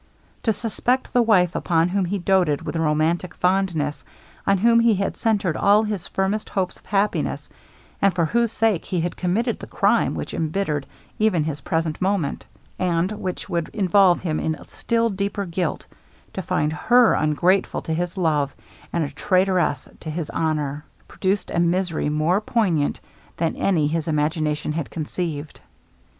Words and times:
To 0.41 0.51
suspect 0.51 1.13
the 1.13 1.21
wife 1.21 1.53
upon 1.55 1.89
whom 1.89 2.05
he 2.05 2.17
doated 2.17 2.63
with 2.63 2.75
romantic 2.75 3.35
fondness, 3.35 4.03
on 4.47 4.57
whom 4.57 4.79
he 4.79 4.95
had 4.95 5.15
centered 5.15 5.55
all 5.55 5.83
his 5.83 6.07
firmest 6.07 6.49
hopes 6.49 6.79
of 6.79 6.87
happiness, 6.87 7.51
and 8.01 8.11
for 8.11 8.25
whose 8.25 8.51
sake 8.51 8.85
he 8.85 9.01
had 9.01 9.15
committed 9.15 9.59
the 9.59 9.67
crime 9.67 10.15
which 10.15 10.33
embittered 10.33 10.87
even 11.19 11.43
his 11.43 11.61
present 11.61 12.01
moment, 12.01 12.47
and 12.79 13.11
which 13.11 13.47
would 13.47 13.69
involve 13.73 14.21
him 14.21 14.39
in 14.39 14.57
still 14.65 15.11
deeper 15.11 15.45
guilt 15.45 15.85
to 16.33 16.41
find 16.41 16.73
her 16.73 17.13
ungrateful 17.13 17.83
to 17.83 17.93
his 17.93 18.17
love, 18.17 18.55
and 18.91 19.03
a 19.03 19.11
traitoress 19.11 19.87
to 19.99 20.09
his 20.09 20.31
honor 20.31 20.83
produced 21.07 21.51
a 21.51 21.59
misery 21.59 22.09
more 22.09 22.41
poignant 22.41 22.99
than 23.37 23.55
any 23.55 23.85
his 23.85 24.07
imagination 24.07 24.71
had 24.71 24.89
conceived. 24.89 25.61